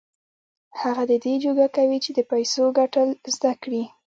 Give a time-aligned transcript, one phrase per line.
[0.81, 3.83] هغه د دې جوګه کوي چې د پيسو ګټل زده کړي.